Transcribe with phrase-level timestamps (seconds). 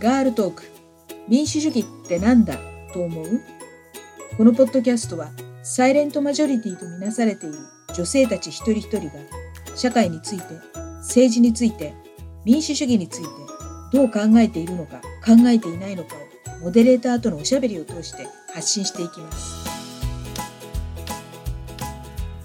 [0.00, 0.62] ガールトーク。
[1.28, 2.56] 民主主義ってなんだ？
[2.94, 3.42] と思う？
[4.38, 5.28] このポッドキャストは
[5.62, 7.58] サイレントマジョリティとみなされている
[7.94, 9.12] 女性たち一人一人が
[9.76, 10.44] 社会について
[11.00, 11.92] 政治について
[12.46, 13.28] 民主主義について
[13.92, 19.68] どう考えているのか考えていないのかをモデレーターとのおしゃべりを通して発信していきます。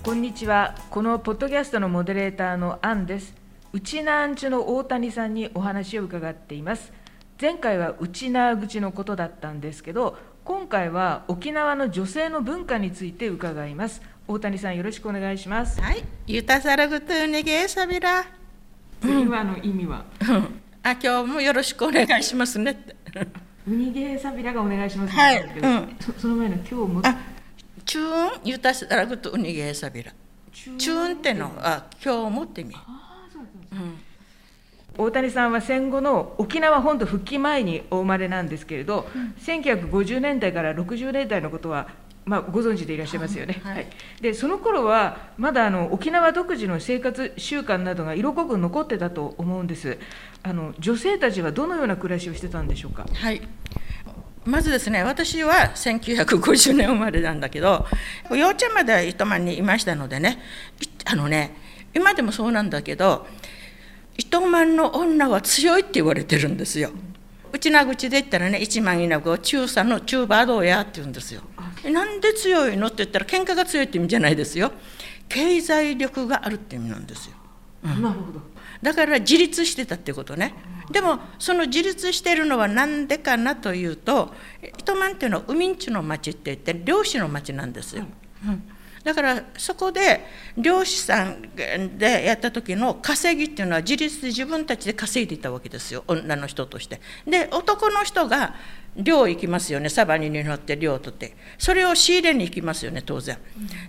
[0.03, 0.75] こんにちは。
[0.89, 3.33] このポッドキャストのモデレーターのアンです。
[3.71, 6.91] うちなんちの大谷さんにお話を伺っています。
[7.39, 14.02] 前回は内縄口のことだったんですけど今回は沖縄の女性の文化について伺います。
[14.27, 15.81] 大谷さんよろしくお願いします。
[15.81, 18.25] はい、ユタサラグトゥネゲーサビラ。
[19.03, 20.05] 今の意味は
[20.84, 22.71] あ、今日もよろしくお願いしますね。
[22.71, 22.95] って。
[23.67, 25.41] ウニゲーサビラがお願いしますはい。
[25.41, 25.97] うん。
[25.99, 27.02] そその前の今日も。
[27.03, 27.17] あ、
[27.83, 30.13] チューンユタサラグトゥネゲーサビラ。
[30.53, 31.33] チューンって。
[31.33, 31.52] の。
[31.58, 32.75] あ、今日もって意味。
[34.98, 39.08] 大谷さんは戦後の沖縄本土復帰前にお生まれなんですけれど、
[39.39, 41.88] 1950年代から60年代のことは、
[42.25, 43.75] まあ、ご存知でいらっしゃいますよね、はい。
[43.75, 43.88] はい。
[44.22, 49.97] でその頃はまだあの沖縄独自の生活習慣などが色濃く残ってたと思うんです。
[50.44, 53.06] あの女性たちはどのような暮らしをしてたんでしょうか？
[53.14, 53.41] はい。
[54.45, 57.88] まずですね、私は1950年生まれなんだけど、
[58.30, 60.38] 幼稚園までは糸満にいましたのでね、
[60.80, 61.56] いあのね、
[61.95, 63.25] 今でもそうなんだけど、
[64.17, 66.91] 糸満の女は強いって言われてるんですよ。
[67.52, 71.41] うちな口で言ったらね、一万稲子を中佐の中馬道やって言うんですよ。
[71.89, 74.72] なんで強いのって言ったら、喧嘩が強いって意味じゃないですよ。
[75.30, 77.35] 経済力があるって意味なんですよ。
[77.83, 78.41] なるほど
[78.81, 80.53] だから自立してたってことね。
[80.91, 84.33] でもその自立しているのは何でかなというと
[84.77, 88.05] 糸満っていうのは海んちの町って言って漁師の町なんですよ。
[88.45, 88.63] うん
[89.06, 90.25] だからそこで
[90.58, 91.56] 漁師さん
[91.95, 97.00] でやった時の稼ぎっていうのは自立で自分たちで稼いでいたわけですよ女の人として。
[97.28, 98.56] で男の人が
[98.95, 103.38] 漁行きますよねサバに乗って漁を取ってそれを仕入れに行きますよね当然。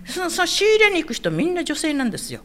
[0.05, 2.41] そのその仕入れに行く人みんな女性なんですよ。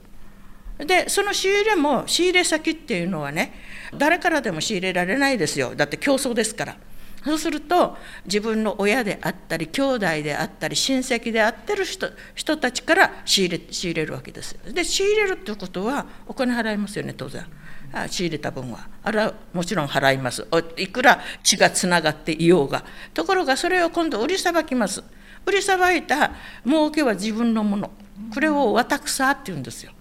[0.79, 3.53] でその仕入れも仕入れ先っていうのはね
[3.95, 6.77] 誰からでも仕入れられないですよだって競争ですから
[7.25, 17.47] そうすると自分の親であったり兄弟であったり親戚であってる人人たちから仕入れ仕入れるわけですで仕入れるっていうことはお金払いますよね当然。
[17.93, 18.89] あ仕入れた分は。
[19.03, 20.47] あれはもちろん払います。
[20.77, 22.85] いくら血がつながっていようが。
[23.13, 25.05] ところがそれを今度売りさばきます。
[25.45, 26.33] 売りさばいた
[26.65, 27.91] 儲けは自分のもの。
[28.33, 29.93] これを渡草って言うんですよ。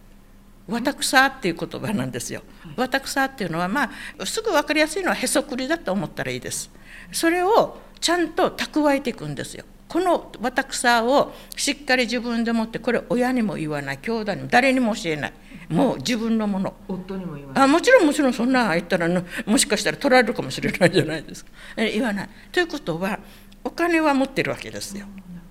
[0.67, 2.44] わ草っていう言葉なんですよ。
[2.75, 6.69] わ草っていうのはまあすぐ分かりやすいのはへそくりだと思ったらいいです。
[7.11, 9.66] それをちゃんと蓄えていくんですよ。
[9.91, 15.33] このわ草をしっかり自分で持ってこれ親にも言わない兄弟にも誰にも教えない
[15.67, 23.19] もう自分のもの夫にも言わないあもちろんもちろんそんなん言ったらのもしかしたら取られるかもしれないじゃないですかえ言わないということは
[23.66, 25.07] お金は持ってるわけですよ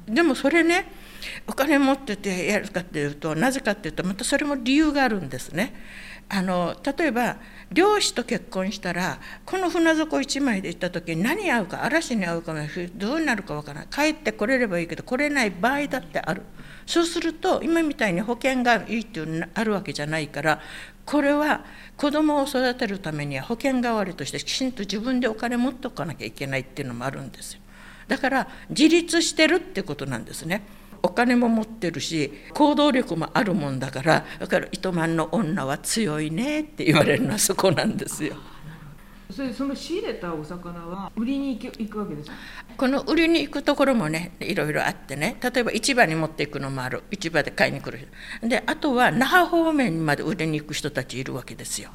[0.06, 0.91] でもそれね
[1.47, 5.75] お金持っててやるかっていうとなぜかっていうとまたそれも理由があるんですね。
[6.32, 7.38] あの例えば
[7.72, 12.54] 漁師と結婚したらこの船底一枚で行った時に何に合うか嵐に合うか
[12.94, 13.88] どうなるかわからない。
[13.88, 16.42] 帰ってこれればいいけど来れない場合だってある。
[16.86, 20.60] そうすると今みたいに保険がいいっていうのあるわけじゃないから
[21.04, 21.64] これは
[21.97, 27.60] 子供を育てるためには保険代わりとしてきちんと自分でお金持っておかなきゃいけないっていうのもあるんですよ。
[28.08, 30.62] だから自立してるってことなんですね。
[31.03, 38.37] お金も持ってるし行動力もあるもんだからだから糸満の女は強いねって言われるのはそこなんですよ。
[39.31, 42.37] それその仕入れたお魚は売りに行く行くわけですか？
[42.77, 45.37] この売りに行くところもねいろいろあってね。
[45.41, 47.05] 例えば市場に持っていくのもある。
[47.12, 48.09] 市場で買いに来る
[48.41, 48.49] 人。
[48.49, 51.91] であとは那覇方面にまで売りに行く人たちいるわけですよ。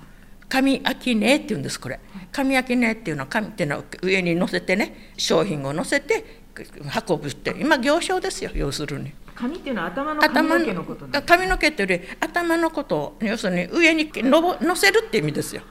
[0.48, 2.00] 紙秋ねって言うんですこれ。
[2.32, 9.14] 紙秋ねっていうのは紙っていうのは上に乗せてね商品を乗せて運ぶって今行商ですよ要するに。
[9.36, 15.62] 髪っていうのは頭の髪の毛のことなんです髪の毛っていうより頭のことを要するに上にのぼ乗せるって意味ですよ。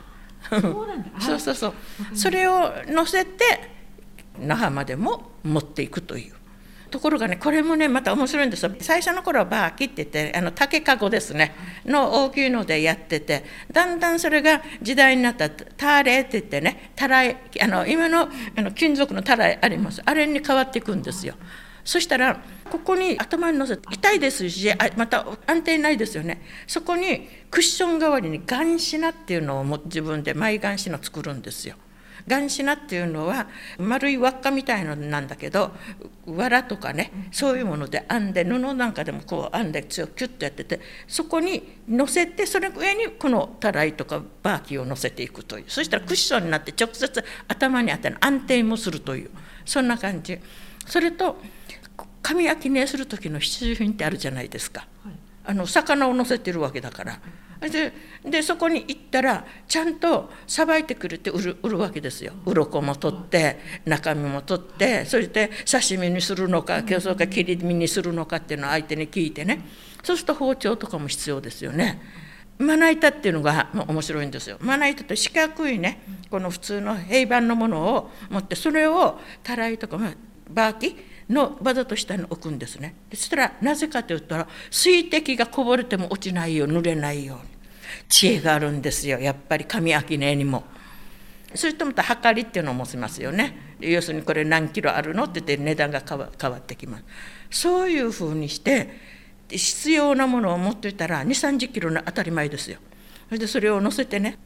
[0.51, 1.75] そうなんだあ そうそうそう。
[2.15, 3.71] それを乗せて
[4.39, 6.34] 那覇までも持っていくという。
[6.95, 8.71] ところがねこれもねまた面白いんですよ。
[8.81, 11.53] 最初の頃はバーキって言ってあの竹かごですね。
[11.85, 20.03] の大きいのでやっててだんだんそれが時代になったらタレって言ってねたらいあの今のあの金属のたらいあります。
[20.05, 21.35] あれに変わっていくんですよ。
[21.85, 26.43] そしたらここに頭に乗せて痛いですしまた安定ないですよね。
[26.69, 31.75] そこにクッション代わりにガンシナっていうのを自分でマイガンシナ作るんですよ。
[32.26, 33.47] ガンシナっていうのは
[33.78, 35.72] 丸い輪っかみたいのなんだけど
[36.26, 45.65] 藁とかねそういうもので編んで布なんかでもこう編んで強くキュッとやっててそこに乗せてそれ上にこのたらいとかバーキーを乗せていくという。
[45.68, 49.30] そしたらクッションになって直接頭に当てる安定もするという。
[49.65, 50.38] そんな感じ。
[50.86, 51.36] それと
[52.22, 57.21] 紙焼きねする時の必需品ってあるじゃないですか、はい、あの魚を乗せてるわけだから。
[57.60, 57.92] で
[58.24, 69.65] でそこに行ったらちゃんとさばいてくれて売る売るわけですよ鱗も取って中身も取ってそして刺身にするのか競争か切り身にするのかっていうのを相手に聞いてね
[70.03, 72.01] そうすると包丁とかも必要ですよね。
[72.59, 74.59] まな板っていうのが面白いんですよ。
[74.60, 80.12] まな板って四角いねこの普通の平板のものを持ってそれをたらいとか、まあ、
[80.50, 80.97] バーキ
[81.30, 82.94] のわざと下に置くんですね。
[83.10, 84.36] そしたらなぜかというと
[84.71, 87.54] 水滴がこぼれても落ちないよう濡れないように。
[88.09, 90.65] 知恵があるんですよやっぱり紙商ねにも。
[91.54, 93.76] それとまた測りっていうのを持ちますよね。
[93.80, 97.04] 要するにこれ何キロあるのって言って値段が変わってきます。
[97.50, 98.91] そういうふうにして
[99.48, 102.78] 必要なものを持っていたら2 3 0キロの当たり前ですよ。
[103.28, 104.38] それでそれを乗せてね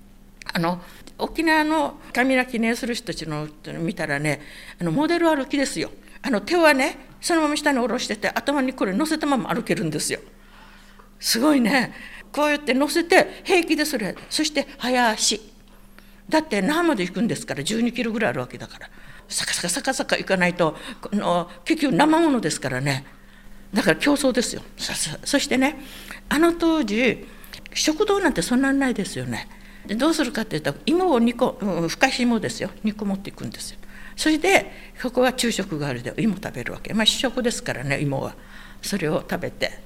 [0.52, 0.80] あの
[1.18, 3.48] 沖縄の神楽記念する人たちの
[3.78, 4.40] 見たらね
[4.80, 5.90] あのモデル歩きですよ。
[6.22, 10.20] あの手はねそのまま下に下ろしてて頭にこれ乗せたまま歩けるんですよ。
[11.20, 11.92] すごいね。
[12.30, 15.40] こうやって乗せて平気でそれそして早足。
[16.28, 18.90] だって那覇まで行くんですから12キロぐらいあるわけだから。
[19.28, 23.04] サカサカサカサカ行かないとこの結局生ものですからね。
[23.72, 24.62] だから競争ですよ。
[25.24, 25.78] そしてね
[26.28, 27.26] あの当時
[27.74, 29.48] 食堂なんてそんなにないですよね。
[29.86, 32.70] どうするかっていうと芋を2個、うん、ふかし芋ですよ。
[32.84, 33.77] 2個持っていくんですよ。
[34.18, 34.70] それで
[35.00, 36.92] ここは昼食があるで芋食べるわけ。
[36.92, 38.34] まあ主食ですからね芋は。
[38.82, 39.78] それを食べて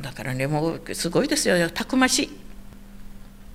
[0.00, 1.68] だからねもうすごいですよ。
[1.70, 2.30] たくましい。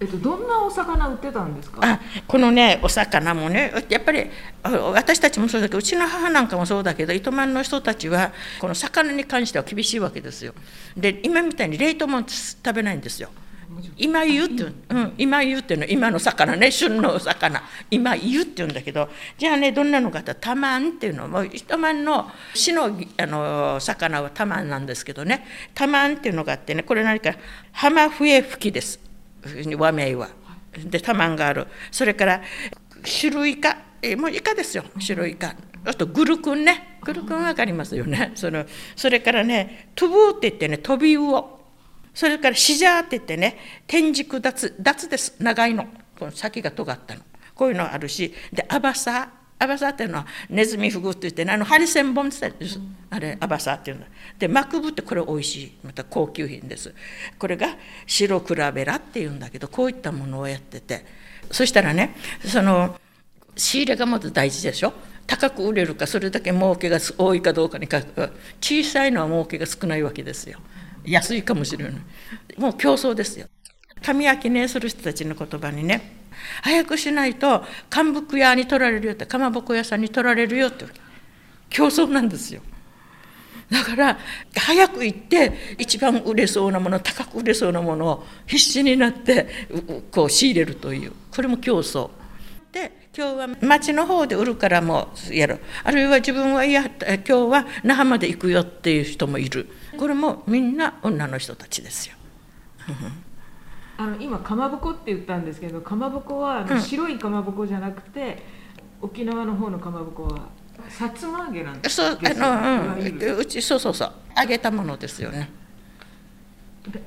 [0.02, 1.80] えっと、どんなお魚売ってたんですか？
[1.82, 4.30] あこのねお魚もねやっぱり
[4.64, 10.54] 私たちもそうだけどうちの母なんかもそうだけど糸満の人たちはこの魚に関しては厳しいわけですよ。
[10.96, 13.30] で今みたいに冷凍も食べないんですよ
[13.98, 17.62] 今湯って、うん、今湯っていうのは今の魚ね旬の魚。
[17.92, 22.86] 今湯って言うんだけどじゃあねどんなのかってタマンっていうのもう糸満の市の
[23.18, 25.46] あの魚はタマンなんですけどね。
[25.74, 27.34] タマンっていうのがあってねこれ何か
[27.72, 29.00] 浜笛吹きです
[29.78, 30.30] 和名は。
[30.86, 31.68] でタマンがある。
[31.92, 32.42] それから
[33.04, 33.78] 白イカ
[34.18, 34.84] もうイカですよ。
[35.00, 35.56] 白イカ
[35.86, 37.00] あとグルクンね。
[37.02, 38.32] グルクン分かりますよね。
[38.36, 38.66] その
[38.96, 41.59] それからねトゥブーって言ってねトビウオ。
[42.20, 43.58] それからシジャーって言ってね
[43.88, 45.36] 天竺脱脱です。
[45.40, 45.88] 長いの。
[46.20, 47.22] この先が尖ったの。
[47.56, 48.34] こういうのあるし。
[48.52, 52.78] でアバサアバサっていうのはネズミフグって言って、ね、あのハリセンボンって言って
[53.10, 54.06] あれアバサっていうの
[54.38, 55.72] でマクブってこれ美味しい。
[55.82, 56.94] また高級品です。
[57.38, 61.06] これが白クラベラっていうんだけどこういったものをやってて。
[61.50, 63.00] そしたらねその
[63.56, 64.92] 仕入れがまず大事でしょ？
[65.26, 68.30] 高く売れるかそれだけ儲けが多いかどうかにかく
[68.60, 70.60] 小さいのは儲けが少ないわけですよ。
[71.12, 71.94] 安いかもしれない。
[72.58, 73.48] もう競争ですよ。
[74.02, 76.20] 神明記念する人たちの言葉にね
[76.62, 80.86] 早くしないと乾木屋に取られるよってかまぼこ屋さんに取られるよって
[81.70, 82.62] 競争なんですよ。
[83.70, 84.18] だから
[84.56, 89.48] 早く行って一番売れそうなもの高く売れそうなものを必死になって
[90.12, 91.12] こう仕入れるという。
[91.32, 92.10] これも競争。
[92.72, 99.68] で今日は町の方で売るからもうやるあるいは自分はいや今日は那覇まで行くよっていう人もいる。
[99.98, 102.16] これもみんな女の人たちですよ。
[103.98, 108.42] あの今かまぼこって言ったんですけどかまぼこは白いかまぼこじゃなくて、
[109.02, 110.48] うん、沖縄の方のかまぼこは
[110.88, 114.14] さつま揚げなんですそうあの、うん、うちそうそうそう。
[114.40, 115.59] 揚げたものですよね。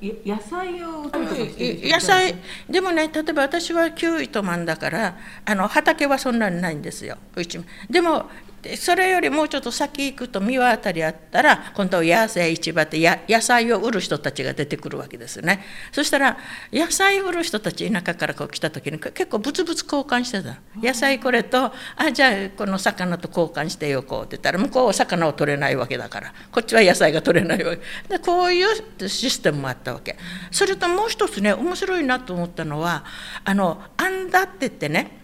[0.00, 2.35] 野菜を野菜
[2.69, 7.17] でもね例えば私はキウイとマンだからあの畑はそんなにないんですよ。
[7.35, 8.29] うちでも
[8.62, 15.64] でそれよりもうちょっと先行くと三輪あたりあったら今度は野生市場って野菜を売る人たちが出てくるわけですね。
[15.90, 16.38] そしたら
[16.73, 27.83] 野菜売る人たち田舎からこう来た時に結構ブツブツ交換してた野菜これとあじゃあこの魚と交換してよこうって言ったら向こうは魚を取れないわけだからこっちは野菜が取れないわけ。
[28.09, 30.16] でこういうシステムもあったわけ。
[30.52, 33.04] それともう一つね面白いなと思ったのは
[33.45, 35.19] あのあんだって言ってね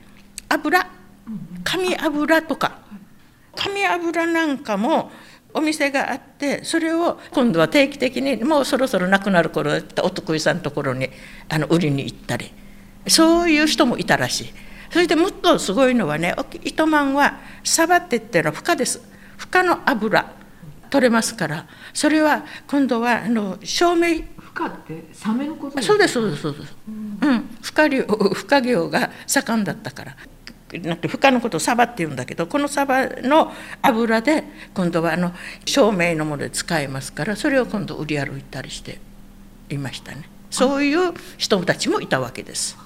[0.49, 0.91] 油
[1.63, 2.79] 紙油とか
[3.59, 5.11] 紙油なんかも
[5.53, 9.73] お店があってそれを今度は定期的にもうそろそろなくなる頃
[10.03, 11.11] お得意さんのところに
[11.49, 12.53] あの売りに行ったり。
[13.09, 14.47] そういう人もいたらしい。
[14.91, 19.01] それでもっとすごいのはね糸満はサバってっていうのは孵化です。
[19.39, 20.33] 孵化の油
[20.91, 21.67] 取れますから。
[21.93, 24.09] それは今度はあの照明。
[24.09, 30.17] 孵化ってサメのことそうですそうですそうです、うん、うん、孵化漁が盛んだったから
[30.73, 34.45] なんて孵化のことをサバって言うんだけどこのサバの油で
[34.75, 35.33] 今度はあの
[35.65, 38.99] 照明のもので使えますからそれを今度売り歩いたりして
[39.71, 40.29] いましたね。
[40.51, 42.77] そういう人たちもいたわけです。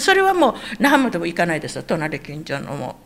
[0.00, 2.96] それはもう那覇までも行かないですよ隣近所のも。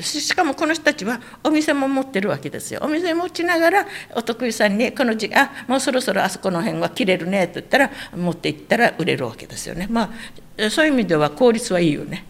[0.00, 9.86] しかもこの人たちはお店も持ってるわけですよお店持ちながらお得意さんにこの時あもうそろそろあそこの辺は切れるねって言ったら持って行ったら売れるわけですよね。
[9.88, 10.10] ま
[10.58, 12.24] あそういう意味では効率はいいよね。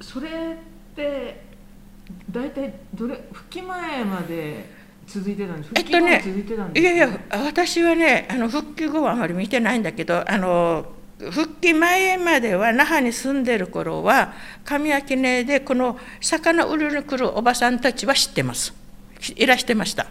[0.00, 0.30] それっ
[0.94, 1.42] て
[2.30, 4.70] 大体どれ復帰前まで
[5.06, 6.22] 続いてたんですえっとね
[6.74, 10.86] いやいや私はねあの復帰後はあまり見てないんだけどあの
[11.18, 14.32] 復帰前までは那覇に住んでる頃は
[14.64, 18.72] 神明根でこの魚売りに来るおばさんたちは知ってます。
[19.34, 20.06] いらしてました。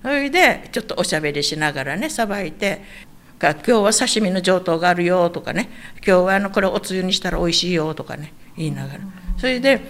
[0.00, 2.82] それでちょっとおしゃべりしながらねさばいて
[3.38, 5.68] 今日は刺身の上等があるよとかね。
[5.96, 8.32] 今日はあのこれおつゆにしたらおいしいよとかね。
[8.56, 9.00] 言いながら。
[9.36, 9.82] それで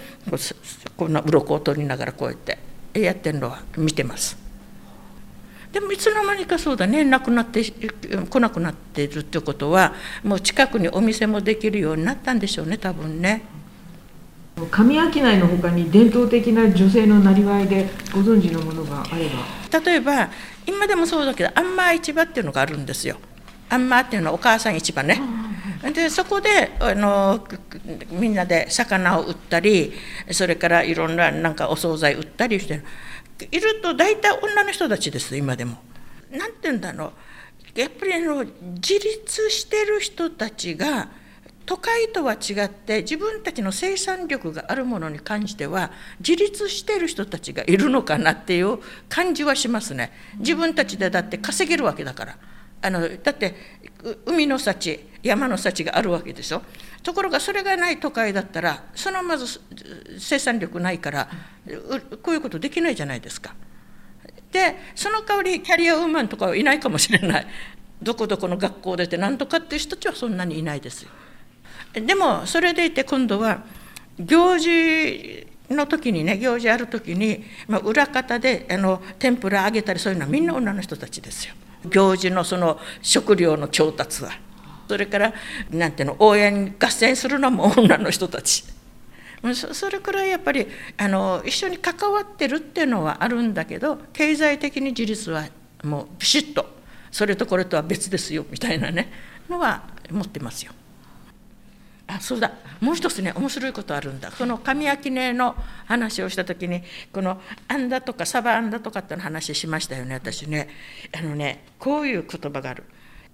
[0.97, 2.57] こんな鱗を取りながらこうやって
[2.93, 4.37] やってるのは見てます。
[5.71, 7.05] でもいつの間にかそうだね。
[7.05, 13.43] なくなって来なくなっているってことはもう近くにお店もできるようになったんでしょうね多分ね。
[14.71, 19.79] 上商いのほかに伝統的な女性のなりわいでご存知のものがあれば。
[19.79, 20.29] 例えば
[20.65, 23.17] 今でもそうだけどあんま市場っていうのがあるんですよ。
[23.69, 25.21] あんまっていうのはお母さん市場ね。
[25.93, 27.45] でそこであの
[28.11, 29.93] みんなで魚を売ったり
[30.31, 32.83] それからいろんななんかお惣菜売ったりしてる。
[33.51, 35.77] いると大体女の人たちです今でも。
[36.31, 37.13] なんて言うんだろ
[37.75, 41.09] うやっぱりあの自立してる人たちが
[41.65, 50.11] 都会とは違って自分たちの生産力があるものに関しては自立してる人たちがいるのかなっていう感じはしますね。
[50.39, 52.37] 自分たちでだって稼げるわけだから。
[52.81, 53.55] あのだって
[54.25, 56.61] 海の幸山の幸があるわけでしょ？
[57.03, 59.59] ところがそれがない都会だったらそのまず
[60.19, 61.29] 生産力ないから
[62.21, 63.55] こういうことできないじゃないですか。
[64.51, 67.47] でその代わりキャリアウーマンとかはいないかもしれない
[68.01, 71.09] どこどこの学校出て何とかっていう人たちはそんなにいないですよ。
[71.93, 73.63] でもそれでいて今度は
[74.19, 81.55] 行事の時にね行事ある時に、まあ、裏方であの天ぷら揚げたりそういうのはみんな女の人たちですよ。
[81.85, 84.31] 行事のその食料の調達は
[84.87, 85.33] それから
[85.69, 88.63] なんていうの応援合戦するのも女の人たち
[89.73, 90.67] それくらいやっぱり
[90.97, 95.45] あの一緒に関わってるっていうのはあるんだけど経済的に自立は
[95.83, 96.65] もうビシッと
[97.11, 99.11] それとこれとは別ですよみたいなね
[99.49, 100.73] のは持ってますよ。
[102.07, 102.51] あそうだ。
[102.79, 104.31] もう一つね面白いことあるんだ。
[104.31, 110.69] この神明根の話をした時にこのあんだとかサバあんだとかっての話しましたよね私ね。
[111.17, 112.83] あのねこういう言葉がある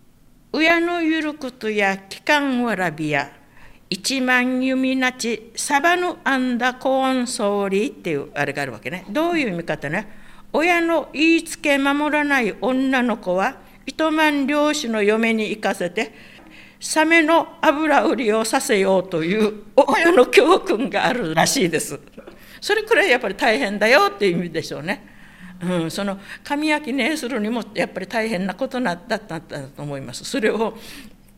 [0.51, 3.32] 「親のゆることや期間わらびや
[3.89, 9.06] 一万弓なちサバのあんだコーン総理」っていうあれがあるわけね。
[9.10, 10.08] どういう意味かってね
[10.51, 16.32] 親の言いつけ守らない女の子は糸満漁師の嫁に行かせて
[16.83, 21.97] サメの油売りをさせようという 親の教訓があるらしいです。
[22.59, 25.07] それくらいやっぱり大変だよっていう意味でしょうね。
[25.61, 30.25] うん、その紙焼きねするにもやっぱり大変なことだったと思います。
[30.25, 30.77] それを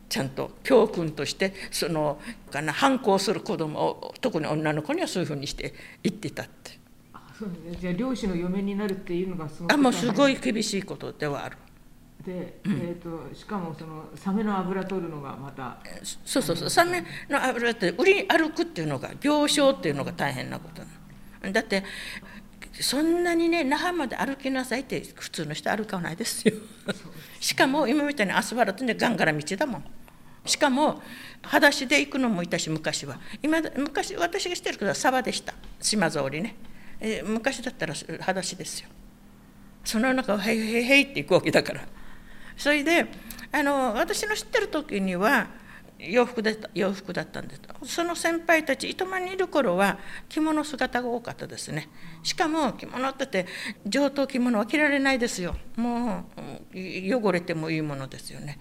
[0.08, 2.18] ちゃんと教訓としてその
[2.50, 5.72] かな反抗する子供を特に女の子にはそういうふうにして
[6.02, 6.72] 言ってたって。
[7.12, 11.56] あそうね、じゃあ漁師の嫁になるっていうのがすごあもうすごい厳しいことではある。
[12.26, 15.78] で、うん、えーと、しかもそのサメの油取るのがまた
[16.24, 16.70] そうそうそう。
[16.70, 20.88] サメの油って売り歩くっていうのが行商っていうのが大変なことな
[21.44, 21.52] の。
[21.52, 21.84] だって
[22.80, 26.54] そんなにね那覇まで歩きなさいって普通の人歩かないですよ。
[27.38, 29.84] しかも今みたいにアスファルトでガンガラ道だもん。
[30.44, 31.00] しかも
[31.42, 33.20] 裸足で行くのもいたし昔は。
[33.40, 35.54] 今昔私がしてるけどサバでした。
[35.80, 36.56] 島ぞりね、
[36.98, 38.88] え昔だったら裸足ですよ。
[39.84, 41.86] その中を「へいへいへい」って行くわけだから
[42.56, 43.06] それで
[43.52, 45.48] あの私の知ってる時には
[45.98, 47.60] 洋服で洋服だったんです。
[47.84, 49.98] その先輩たち糸満にいる頃は
[50.28, 51.88] 着物姿が多かったですね。
[52.22, 53.46] しかも着物って
[53.86, 55.56] 上等着物は着られないですよ。
[55.76, 56.24] も
[56.74, 58.58] う汚れてもいいものですよね。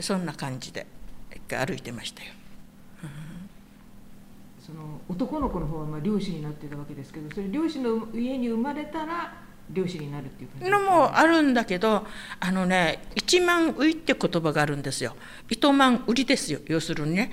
[0.00, 0.86] そんな感じで
[1.48, 2.32] 歩いてましたよ、
[3.04, 3.10] うん、
[4.64, 12.06] その男の子の方はまあ漁師になってたわけですけどそれ漁師の家に生まれたら漁師になるっていうのもあるんだけど
[12.40, 15.16] あのね一万売って言葉があるんですよ。
[15.48, 16.60] 糸満売りですよ。
[16.66, 17.32] 要するにね。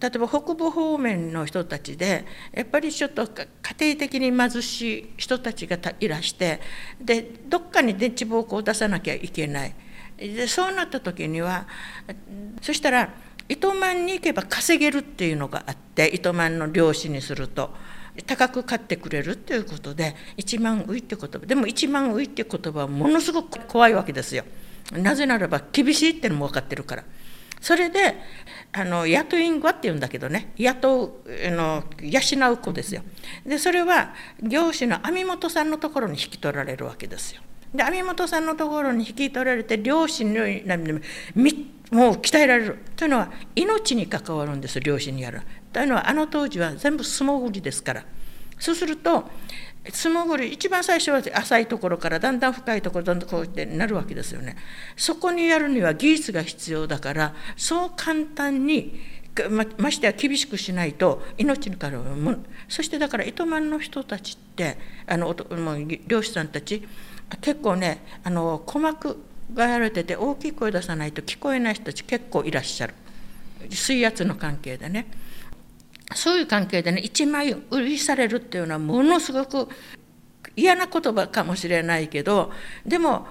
[0.00, 3.46] 例えば北部方面の人たちでやっぱりちょっと家
[3.80, 6.60] 庭的に貧しい人たちがいらして
[7.00, 9.74] でどっかに電池暴行を出さなきゃいけない。
[10.16, 11.66] でそうなった時には
[12.60, 13.12] そしたら
[13.48, 17.74] 糸満に行けば稼げるっていうのがあって糸満の漁師にすると。
[18.26, 24.44] 高く買ってくれるっていうことで一万ウイって言葉でも一万ウイって言葉はものすごく怖いわけですよ。
[24.92, 27.04] なぜならば厳しいってのも分かってるから。
[27.60, 28.14] それで
[28.72, 30.52] あの雇いんごって言うんだけどね。
[30.56, 31.12] 雇う
[31.46, 33.02] あの養う子ですよ。
[33.44, 37.42] でそれは業師の網本さんのところに引き取られるわけですよ。
[37.74, 40.44] で網本さんのところに引き取られて漁師の
[41.90, 42.78] もう鍛えられる。
[42.96, 48.04] というのは命に関わるんです漁師にやるというのはあの当時は全部素潜りですから。
[48.58, 49.30] そうすると
[49.90, 54.56] 素潜り一番最初は浅いところからだんだん深いところだんだんこうってなるわけですよね。
[54.96, 59.00] そこにやるには技術が必要だからそう簡単に
[59.50, 62.36] まましてや厳しくしないと命からも
[62.68, 65.34] そしてだから糸満の人たちってあの
[66.08, 66.86] 漁師さんたち
[67.40, 69.16] 結構ねあの鼓膜
[69.54, 72.94] がやられてて大きい声出さないと聞こえない人たち結構いらっしゃる。
[73.70, 75.06] 水圧の関係でね。
[76.14, 79.68] そういう関係でね一枚売りされるっていうのはものすごく
[80.56, 82.50] 嫌な言葉かもしれないけど
[82.86, 83.26] でも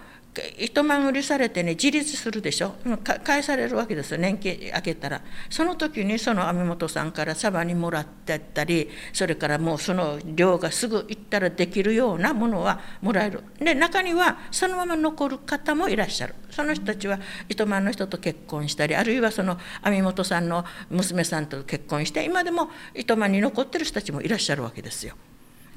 [0.60, 2.76] 糸満売りされてね自立するでしょ？
[3.24, 5.22] 返されるわけですよ年金開けたら。
[5.50, 13.44] その時にその網本さんからサバにもらってったりそれからもうその量がすぐ行ったらできるようなものはもらえる。
[13.60, 16.36] で中にはそのまま残る方もいらっしゃる。
[16.50, 25.16] その人たちは糸満の人と結婚したりあるいはその網本さんの娘さんと結婚して今でも糸満に残ってる人たちもいらっしゃるわけですよ。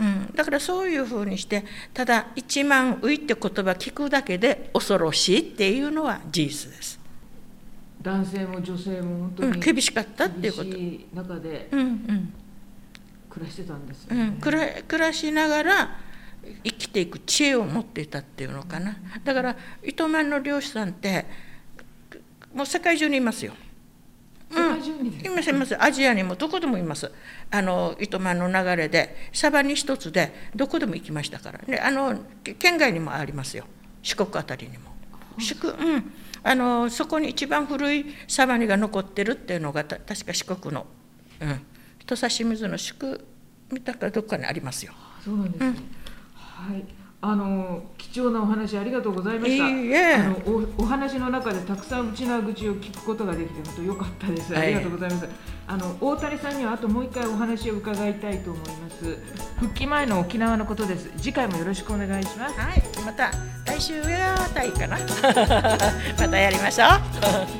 [0.00, 6.98] うん、だからそういうふうにしてただ「一万ウイ」って言葉聞くだけで恐ろしいっていうのは事実です。
[8.02, 10.70] 男性も女性も本当に、うん、厳しかったっていうこと。
[11.14, 11.68] 中で
[13.28, 15.98] 暮らしてたんですよね、うん、暮ら暮らしながら
[16.64, 18.96] 生きていく知恵を持っていたっていうのかな。
[19.22, 21.26] だから糸満の漁師さんって
[22.54, 23.52] もう世界中にいますよ。
[24.50, 27.10] いますいますアジアにもどこでもいます。
[27.50, 32.18] あの糸満の流れでサバに一つでどこでも行きましたからであの
[32.58, 33.64] 県外にもありますよ。
[34.02, 34.90] 四国あたりにも。
[35.38, 36.12] 四国うん。
[36.42, 40.86] あのそこに一番古いサバニが残ってるっていうのが確か四国の、
[41.40, 41.60] うん、
[42.06, 43.26] 土佐清水の宿
[43.70, 44.92] 見たかどっかにありますよ。
[45.22, 46.84] そうなんですね、うん、はい
[47.22, 49.68] あの貴重なお話ありがとうございました。
[49.68, 54.56] いいあのおお話の中でたくさん内縄口を聞くことができて本当良かったです。
[54.56, 55.28] ありがとうございます。
[55.66, 59.18] あの大谷さんにはあともう一回お話を伺いたいと思います。
[59.58, 61.12] 復帰前の沖縄のことです。
[61.18, 62.58] 次回もよろしくお願いします。
[62.58, 63.30] はい、また
[63.66, 64.98] 来週上あたりかな。
[66.18, 67.59] またやりましょう。